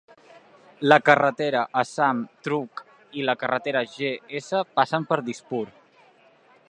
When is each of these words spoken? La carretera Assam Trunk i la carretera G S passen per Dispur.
La 0.91 0.97
carretera 1.09 1.61
Assam 1.81 2.23
Trunk 2.47 2.81
i 3.21 3.27
la 3.29 3.37
carretera 3.43 3.85
G 3.93 4.11
S 4.41 4.63
passen 4.81 5.07
per 5.13 5.21
Dispur. 5.29 5.63